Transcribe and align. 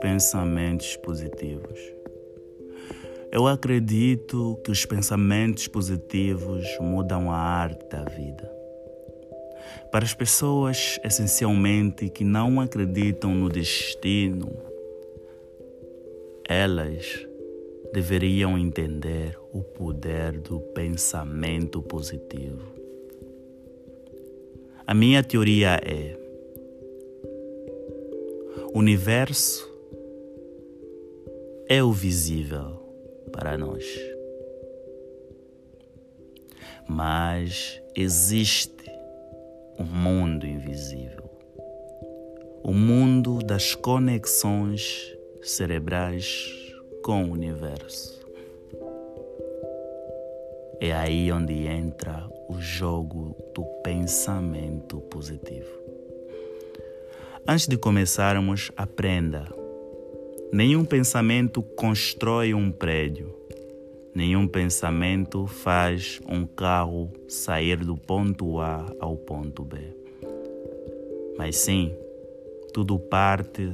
Pensamentos 0.00 0.96
positivos. 0.96 1.78
Eu 3.30 3.46
acredito 3.46 4.58
que 4.64 4.70
os 4.70 4.84
pensamentos 4.86 5.68
positivos 5.68 6.66
mudam 6.80 7.30
a 7.30 7.36
arte 7.36 7.86
da 7.88 8.04
vida. 8.04 8.50
Para 9.92 10.04
as 10.04 10.14
pessoas, 10.14 10.98
essencialmente, 11.04 12.08
que 12.08 12.24
não 12.24 12.60
acreditam 12.60 13.34
no 13.34 13.48
destino, 13.48 14.50
elas 16.48 17.26
deveriam 17.92 18.56
entender 18.56 19.38
o 19.52 19.62
poder 19.62 20.38
do 20.38 20.60
pensamento 20.60 21.82
positivo. 21.82 22.79
A 24.90 24.94
minha 24.94 25.22
teoria 25.22 25.80
é: 25.84 26.16
o 28.74 28.80
universo 28.80 29.70
é 31.68 31.80
o 31.80 31.92
visível 31.92 32.72
para 33.30 33.56
nós. 33.56 33.84
Mas 36.88 37.80
existe 37.94 38.90
um 39.78 39.84
mundo 39.84 40.44
invisível 40.44 41.22
o 42.64 42.74
mundo 42.74 43.38
das 43.38 43.76
conexões 43.76 45.16
cerebrais 45.40 46.52
com 47.04 47.26
o 47.26 47.30
universo. 47.30 48.19
É 50.80 50.92
aí 50.92 51.30
onde 51.30 51.66
entra 51.66 52.26
o 52.48 52.60
jogo 52.60 53.36
do 53.54 53.64
pensamento 53.82 54.98
positivo. 55.02 55.68
Antes 57.46 57.68
de 57.68 57.76
começarmos, 57.76 58.72
aprenda 58.76 59.60
Nenhum 60.52 60.84
pensamento 60.84 61.62
constrói 61.62 62.52
um 62.52 62.72
prédio. 62.72 63.32
Nenhum 64.12 64.48
pensamento 64.48 65.46
faz 65.46 66.20
um 66.28 66.44
carro 66.44 67.08
sair 67.28 67.76
do 67.76 67.96
ponto 67.96 68.58
A 68.58 68.84
ao 68.98 69.16
ponto 69.16 69.62
B. 69.62 69.78
Mas 71.38 71.56
sim, 71.56 71.94
tudo 72.74 72.98
parte 72.98 73.72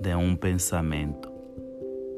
de 0.00 0.14
um 0.14 0.36
pensamento 0.36 1.28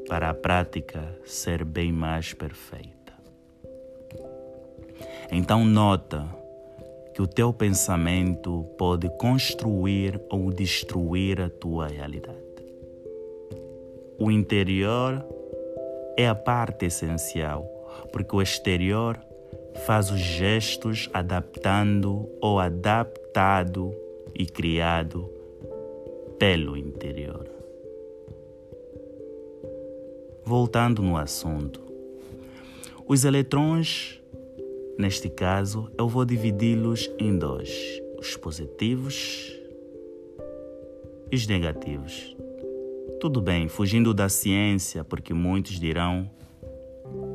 para 0.07 0.29
a 0.29 0.33
prática 0.35 1.17
ser 1.25 1.65
bem 1.65 1.91
mais 1.91 2.35
perfeita. 2.35 2.94
Então, 5.31 5.65
nota 5.65 6.25
que 7.13 7.21
o 7.21 7.27
teu 7.27 7.53
pensamento 7.53 8.65
pode 8.77 9.09
construir 9.17 10.21
ou 10.29 10.51
destruir 10.51 11.39
a 11.39 11.49
tua 11.49 11.87
realidade. 11.87 12.37
O 14.19 14.29
interior 14.29 15.25
é 16.17 16.27
a 16.27 16.35
parte 16.35 16.85
essencial, 16.85 17.65
porque 18.11 18.35
o 18.35 18.41
exterior 18.41 19.19
faz 19.85 20.09
os 20.09 20.19
gestos 20.19 21.09
adaptando 21.13 22.29
ou 22.41 22.59
adaptado 22.59 23.93
e 24.33 24.45
criado 24.45 25.29
pelo 26.37 26.77
interior. 26.77 27.47
Voltando 30.43 31.01
no 31.01 31.17
assunto, 31.17 31.81
os 33.07 33.25
eletrões, 33.25 34.21
neste 34.97 35.29
caso, 35.29 35.91
eu 35.97 36.07
vou 36.07 36.25
dividi-los 36.25 37.09
em 37.19 37.37
dois: 37.37 38.01
os 38.17 38.35
positivos 38.37 39.53
e 41.31 41.35
os 41.35 41.47
negativos. 41.47 42.35
Tudo 43.19 43.41
bem, 43.41 43.67
fugindo 43.67 44.13
da 44.13 44.29
ciência, 44.29 45.03
porque 45.03 45.33
muitos 45.33 45.79
dirão 45.79 46.29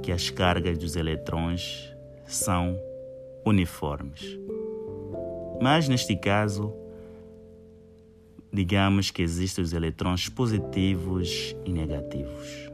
que 0.03 0.13
as 0.13 0.31
cargas 0.31 0.79
dos 0.79 0.97
eletrões 0.97 1.95
são 2.27 2.79
uniformes. 3.45 4.39
Mas 5.61 5.89
neste 5.89 6.17
caso, 6.17 6.73
digamos 8.53 9.11
que 9.11 9.23
existem 9.23 9.63
os 9.63 9.73
eletrões 9.73 10.29
positivos 10.29 11.55
e 11.65 11.73
negativos, 11.73 12.71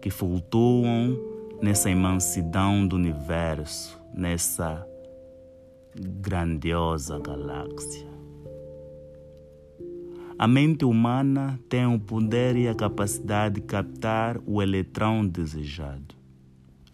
que 0.00 0.10
flutuam 0.10 1.35
nessa 1.60 1.90
imensidão 1.90 2.86
do 2.86 2.96
universo, 2.96 4.00
nessa 4.14 4.86
grandiosa 5.94 7.18
galáxia. 7.18 8.06
A 10.38 10.46
mente 10.46 10.84
humana 10.84 11.58
tem 11.66 11.86
o 11.86 11.98
poder 11.98 12.56
e 12.56 12.68
a 12.68 12.74
capacidade 12.74 13.54
de 13.54 13.62
captar 13.62 14.38
o 14.46 14.60
eletrão 14.60 15.26
desejado, 15.26 16.14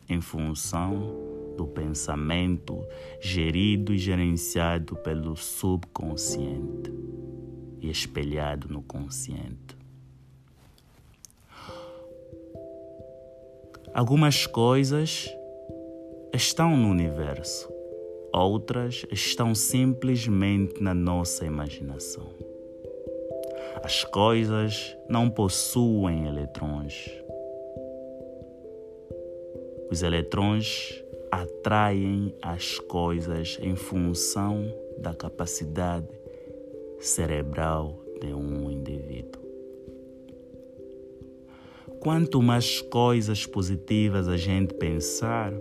em 0.08 0.20
função 0.20 1.12
do 1.56 1.66
pensamento 1.66 2.78
gerido 3.20 3.92
e 3.92 3.98
gerenciado 3.98 4.94
pelo 4.96 5.36
subconsciente 5.36 6.92
e 7.80 7.90
espelhado 7.90 8.68
no 8.68 8.80
consciente. 8.80 9.81
Algumas 13.94 14.46
coisas 14.46 15.28
estão 16.32 16.74
no 16.78 16.88
universo, 16.88 17.70
outras 18.32 19.04
estão 19.10 19.54
simplesmente 19.54 20.82
na 20.82 20.94
nossa 20.94 21.44
imaginação. 21.44 22.26
As 23.84 24.02
coisas 24.04 24.96
não 25.10 25.28
possuem 25.28 26.26
eletrões. 26.26 27.10
Os 29.90 30.02
eletrões 30.02 31.04
atraem 31.30 32.34
as 32.40 32.78
coisas 32.78 33.58
em 33.60 33.76
função 33.76 34.72
da 34.96 35.12
capacidade 35.12 36.08
cerebral 36.98 37.98
de 38.22 38.32
um 38.32 38.70
indivíduo. 38.70 39.41
Quanto 42.02 42.42
mais 42.42 42.80
coisas 42.80 43.46
positivas 43.46 44.26
a 44.26 44.36
gente 44.36 44.74
pensar, 44.74 45.52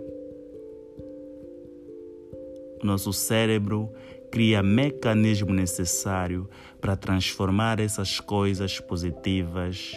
nosso 2.82 3.12
cérebro 3.12 3.88
cria 4.28 4.60
mecanismo 4.60 5.52
necessário 5.54 6.48
para 6.80 6.96
transformar 6.96 7.78
essas 7.78 8.18
coisas 8.18 8.80
positivas 8.80 9.92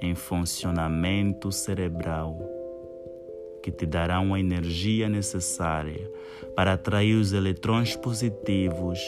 em 0.00 0.14
funcionamento 0.14 1.52
cerebral 1.52 2.40
que 3.62 3.70
te 3.70 3.84
darão 3.84 4.32
a 4.32 4.40
energia 4.40 5.06
necessária 5.06 6.10
para 6.56 6.72
atrair 6.72 7.14
os 7.14 7.34
eletrões 7.34 7.94
positivos 7.94 8.98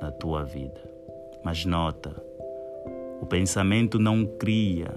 na 0.00 0.12
tua 0.12 0.44
vida. 0.44 0.80
Mas 1.44 1.64
nota, 1.64 2.14
o 3.24 3.26
pensamento 3.26 3.98
não 3.98 4.26
cria 4.26 4.94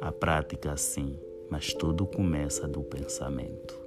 a 0.00 0.10
prática 0.10 0.72
assim, 0.72 1.20
mas 1.50 1.74
tudo 1.74 2.06
começa 2.06 2.66
do 2.66 2.82
pensamento. 2.82 3.78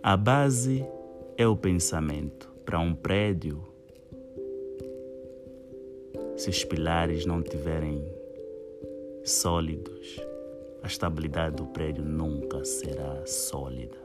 A 0.00 0.16
base 0.16 0.86
é 1.36 1.44
o 1.44 1.56
pensamento. 1.56 2.48
Para 2.64 2.78
um 2.78 2.94
prédio, 2.94 3.66
se 6.36 6.50
os 6.50 6.62
pilares 6.62 7.26
não 7.26 7.42
tiverem 7.42 8.00
sólidos, 9.24 10.20
a 10.84 10.86
estabilidade 10.86 11.56
do 11.56 11.66
prédio 11.66 12.04
nunca 12.04 12.64
será 12.64 13.26
sólida. 13.26 13.98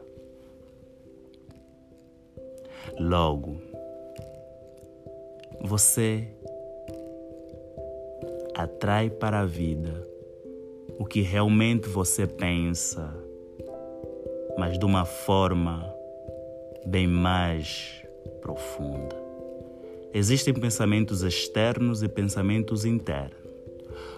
Logo, 2.98 3.56
você 5.64 6.28
atrai 8.54 9.10
para 9.10 9.40
a 9.40 9.46
vida 9.46 10.06
o 10.98 11.04
que 11.04 11.22
realmente 11.22 11.88
você 11.88 12.26
pensa 12.26 13.24
mas 14.56 14.78
de 14.78 14.84
uma 14.84 15.04
forma 15.04 15.84
bem 16.86 17.06
mais 17.06 18.02
profunda. 18.40 19.16
Existem 20.12 20.54
pensamentos 20.54 21.22
externos 21.22 22.02
e 22.02 22.08
pensamentos 22.08 22.84
internos. 22.84 23.42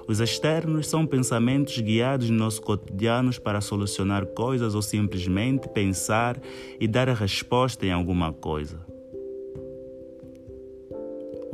Os 0.07 0.21
externos 0.21 0.89
são 0.89 1.07
pensamentos 1.07 1.79
guiados 1.79 2.31
nos 2.31 2.39
nossos 2.39 2.61
cotidianos 2.61 3.39
para 3.39 3.61
solucionar 3.61 4.27
coisas 4.27 4.75
ou 4.75 4.83
simplesmente 4.83 5.69
pensar 5.69 6.41
e 6.79 6.87
dar 6.87 7.09
a 7.09 7.15
resposta 7.15 7.85
em 7.87 7.93
alguma 7.93 8.33
coisa. 8.33 8.79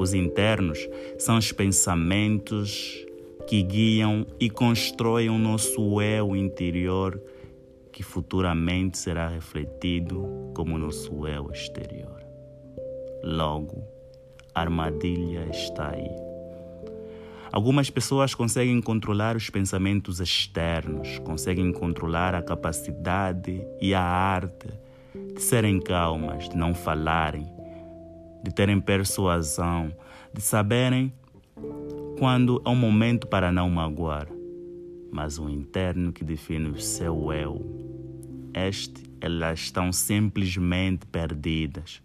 Os 0.03 0.15
internos 0.15 0.89
são 1.17 1.39
os 1.39 1.53
pensamentos 1.53 3.07
que 3.47 3.63
guiam 3.63 4.27
e 4.41 4.51
constroem 4.51 5.31
o 5.31 5.39
nosso 5.39 6.03
eu 6.03 6.35
interior 6.35 7.23
que 7.93 8.03
futuramente 8.03 8.99
será 8.99 9.29
refletido 9.29 10.51
como 10.57 10.77
nosso 10.77 11.25
eu 11.29 11.49
exterior. 11.53 12.21
Logo, 13.23 13.85
a 14.53 14.63
armadilha 14.63 15.49
está 15.49 15.93
aí. 15.93 16.11
Algumas 17.53 17.89
pessoas 17.89 18.35
conseguem 18.35 18.81
controlar 18.81 19.37
os 19.37 19.51
pensamentos 19.51 20.19
externos, 20.19 21.21
conseguem 21.21 21.71
controlar 21.73 22.35
a 22.35 22.43
capacidade 22.43 23.65
e 23.81 23.95
a 23.95 24.03
arte 24.03 24.67
de 25.33 25.41
serem 25.41 25.79
calmas, 25.79 26.49
de 26.49 26.57
não 26.57 26.75
falarem, 26.75 27.62
de 28.43 28.53
terem 28.55 28.81
persuasão, 28.81 29.95
de 30.33 30.41
saberem 30.41 31.13
quando 32.19 32.63
é 32.65 32.69
um 32.69 32.77
momento 32.77 33.27
para 33.27 33.53
não 33.53 33.69
magoar. 33.69 34.29
Mas 35.11 35.39
o 35.39 35.49
interno 35.49 36.13
que 36.13 36.25
define 36.25 36.69
o 36.71 36.81
seu 36.81 37.33
eu, 37.33 37.65
este, 38.55 39.03
elas 39.21 39.61
estão 39.61 39.93
simplesmente 39.93 41.07
perdidas 41.07 42.03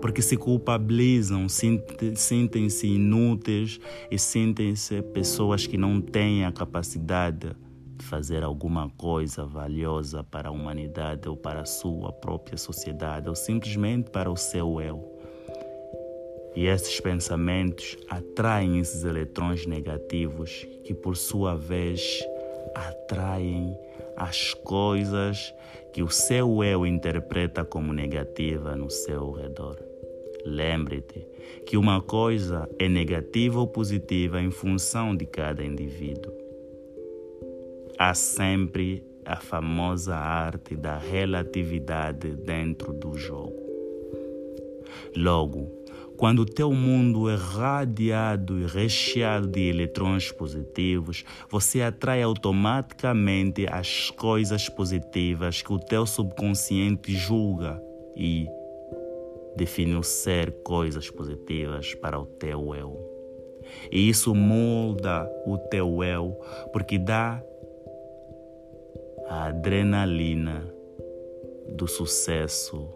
porque 0.00 0.22
se 0.22 0.36
culpabilizam, 0.36 1.46
sentem-se 1.48 2.86
inúteis 2.86 3.80
e 4.10 4.18
sentem-se 4.18 5.02
pessoas 5.02 5.66
que 5.66 5.76
não 5.76 6.00
têm 6.00 6.44
a 6.44 6.52
capacidade 6.52 7.56
de 7.96 8.04
fazer 8.04 8.44
alguma 8.44 8.88
coisa 8.90 9.44
valiosa 9.44 10.22
para 10.22 10.48
a 10.48 10.52
humanidade 10.52 11.28
ou 11.28 11.36
para 11.36 11.62
a 11.62 11.66
sua 11.66 12.12
própria 12.12 12.56
sociedade 12.56 13.28
ou 13.28 13.34
simplesmente 13.34 14.10
para 14.10 14.30
o 14.30 14.36
seu 14.36 14.80
eu. 14.80 15.17
E 16.58 16.66
esses 16.66 16.98
pensamentos 16.98 17.96
atraem 18.08 18.80
esses 18.80 19.04
eletrões 19.04 19.64
negativos 19.64 20.66
que, 20.82 20.92
por 20.92 21.16
sua 21.16 21.54
vez, 21.54 22.20
atraem 22.74 23.78
as 24.16 24.54
coisas 24.54 25.54
que 25.92 26.02
o 26.02 26.10
seu 26.10 26.64
eu 26.64 26.84
interpreta 26.84 27.64
como 27.64 27.92
negativa 27.92 28.74
no 28.74 28.90
seu 28.90 29.30
redor. 29.30 29.78
Lembre-te 30.44 31.24
que 31.64 31.76
uma 31.76 32.02
coisa 32.02 32.68
é 32.76 32.88
negativa 32.88 33.60
ou 33.60 33.68
positiva 33.68 34.42
em 34.42 34.50
função 34.50 35.14
de 35.14 35.26
cada 35.26 35.64
indivíduo. 35.64 36.32
Há 37.96 38.14
sempre 38.14 39.04
a 39.24 39.36
famosa 39.36 40.16
arte 40.16 40.74
da 40.74 40.98
relatividade 40.98 42.34
dentro 42.34 42.92
do 42.92 43.16
jogo. 43.16 43.62
Logo, 45.16 45.78
quando 46.18 46.40
o 46.40 46.44
teu 46.44 46.72
mundo 46.72 47.30
é 47.30 47.36
radiado 47.36 48.58
e 48.58 48.66
recheado 48.66 49.46
de 49.46 49.68
eletrões 49.68 50.32
positivos, 50.32 51.24
você 51.48 51.80
atrai 51.80 52.22
automaticamente 52.22 53.68
as 53.70 54.10
coisas 54.10 54.68
positivas 54.68 55.62
que 55.62 55.72
o 55.72 55.78
teu 55.78 56.04
subconsciente 56.04 57.14
julga 57.14 57.80
e 58.16 58.48
define 59.56 60.02
ser 60.02 60.50
coisas 60.64 61.08
positivas 61.08 61.94
para 61.94 62.18
o 62.18 62.26
teu 62.26 62.74
eu. 62.74 62.98
E 63.92 64.08
isso 64.08 64.34
molda 64.34 65.24
o 65.46 65.56
teu 65.56 66.02
eu 66.02 66.36
porque 66.72 66.98
dá 66.98 67.40
a 69.28 69.44
adrenalina 69.44 70.68
do 71.76 71.86
sucesso 71.86 72.88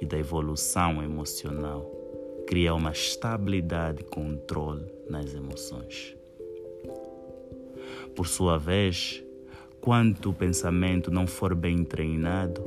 e 0.00 0.06
da 0.06 0.16
evolução 0.16 1.02
emocional 1.02 2.01
cria 2.46 2.74
uma 2.74 2.92
estabilidade 2.92 4.02
e 4.02 4.04
controle 4.04 4.84
nas 5.08 5.34
emoções. 5.34 6.16
Por 8.14 8.26
sua 8.26 8.58
vez, 8.58 9.22
quando 9.80 10.30
o 10.30 10.34
pensamento 10.34 11.10
não 11.10 11.26
for 11.26 11.54
bem 11.54 11.82
treinado, 11.84 12.62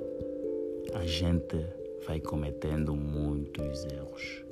a 0.93 1.05
gente 1.05 1.65
vai 2.05 2.19
cometendo 2.19 2.95
muitos 2.95 3.85
erros. 3.85 4.43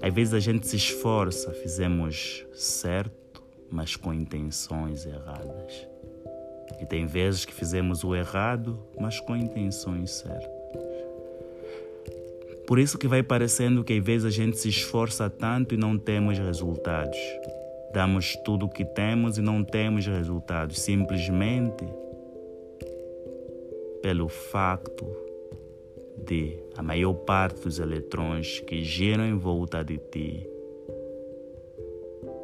Às 0.00 0.12
vezes 0.12 0.34
a 0.34 0.40
gente 0.40 0.66
se 0.66 0.76
esforça, 0.76 1.52
fizemos 1.52 2.46
certo, 2.54 3.42
mas 3.70 3.96
com 3.96 4.12
intenções 4.12 5.06
erradas. 5.06 5.86
E 6.80 6.86
tem 6.86 7.06
vezes 7.06 7.44
que 7.44 7.54
fizemos 7.54 8.04
o 8.04 8.14
errado, 8.14 8.78
mas 9.00 9.20
com 9.20 9.36
intenções 9.36 10.10
certas. 10.10 10.51
Por 12.72 12.78
isso 12.78 12.96
que 12.96 13.06
vai 13.06 13.22
parecendo 13.22 13.84
que 13.84 13.92
às 13.92 14.02
vezes 14.02 14.24
a 14.24 14.30
gente 14.30 14.56
se 14.56 14.70
esforça 14.70 15.28
tanto 15.28 15.74
e 15.74 15.76
não 15.76 15.98
temos 15.98 16.38
resultados. 16.38 17.18
Damos 17.92 18.34
tudo 18.46 18.64
o 18.64 18.68
que 18.70 18.82
temos 18.82 19.36
e 19.36 19.42
não 19.42 19.62
temos 19.62 20.06
resultados, 20.06 20.80
simplesmente 20.80 21.84
pelo 24.00 24.26
facto 24.26 25.06
de 26.24 26.56
a 26.74 26.82
maior 26.82 27.12
parte 27.12 27.60
dos 27.60 27.78
eletrões 27.78 28.60
que 28.60 28.82
giram 28.82 29.26
em 29.26 29.36
volta 29.36 29.84
de 29.84 29.98
ti 29.98 30.48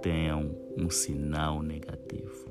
tenham 0.03 0.51
um 0.77 0.91
sinal 0.91 1.63
negativo. 1.63 2.51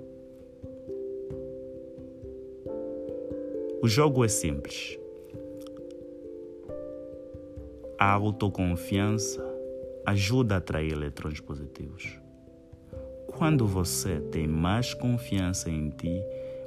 O 3.83 3.87
jogo 3.87 4.25
é 4.25 4.27
simples. 4.27 4.97
A 7.99 8.11
autoconfiança 8.11 9.43
ajuda 10.05 10.55
a 10.55 10.57
atrair 10.59 10.91
eletrões 10.91 11.39
positivos. 11.39 12.19
Quando 13.25 13.65
você 13.65 14.19
tem 14.19 14.47
mais 14.47 14.93
confiança 14.93 15.69
em 15.69 15.89
ti, 15.89 16.21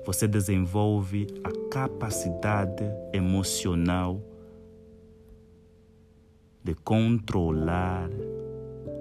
você 0.04 0.26
desenvolve 0.26 1.26
a 1.44 1.50
capacidade 1.70 2.84
emocional 3.12 4.20
de 6.64 6.74
controlar 6.74 8.10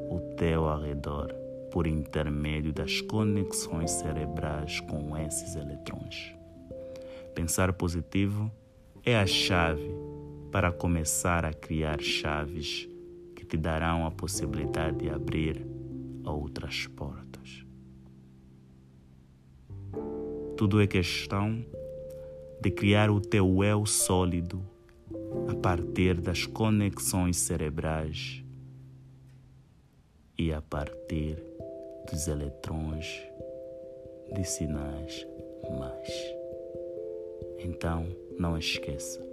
o 0.10 0.20
teu 0.38 0.68
arredor 0.68 1.34
por 1.72 1.88
intermédio 1.88 2.72
das 2.72 3.02
conexões 3.02 3.92
cerebrais 3.92 4.80
com 4.82 5.18
esses 5.18 5.56
eletrões. 5.56 6.36
Pensar 7.34 7.74
positivo 7.74 8.52
é 9.04 9.18
a 9.18 9.26
chave 9.26 10.09
para 10.52 10.72
começar 10.72 11.46
a 11.46 11.54
criar 11.54 12.02
chaves 12.02 12.90
que 13.36 13.46
te 13.46 13.56
darão 13.56 14.06
a 14.06 14.12
possibilidade 14.12 14.98
de 14.98 15.10
abrir 15.10 15.66
outras 16.26 16.88
portas. 16.88 17.66
Tudo 20.58 20.82
é 20.82 20.88
questão 20.88 21.64
de 22.62 22.72
criar 22.72 23.10
o 23.10 23.22
teu 23.22 23.64
eu 23.64 23.86
sólido 23.86 24.62
a 25.48 25.56
partir 25.56 26.20
das 26.20 26.46
conexões 26.46 27.38
cerebrais 27.38 28.44
e 30.38 30.52
a 30.52 30.62
partir 30.62 31.42
dos 32.10 32.28
eletrões 32.28 33.06
de 34.34 34.44
sinais 34.44 35.26
mais. 35.78 36.10
Então, 37.60 38.08
não 38.38 38.58
esqueça 38.58 39.29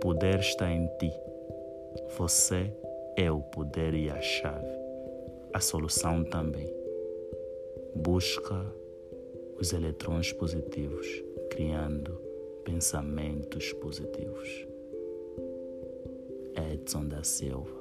poder 0.00 0.40
está 0.40 0.70
em 0.70 0.86
ti. 0.98 1.12
Você 2.16 2.72
é 3.16 3.30
o 3.30 3.40
poder 3.40 3.94
e 3.94 4.08
a 4.08 4.20
chave. 4.20 4.80
A 5.52 5.60
solução 5.60 6.24
também. 6.24 6.72
Busca 7.94 8.66
os 9.58 9.72
eletrões 9.72 10.32
positivos, 10.32 11.06
criando 11.50 12.12
pensamentos 12.64 13.72
positivos. 13.74 14.66
Edson 16.72 17.06
da 17.06 17.22
Silva 17.22 17.79